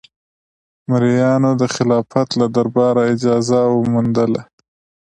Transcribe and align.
مریانو 0.89 1.51
د 1.61 1.63
خلافت 1.75 2.29
له 2.39 2.45
دربار 2.55 2.95
اجازه 3.13 3.59
وموندله. 3.75 4.41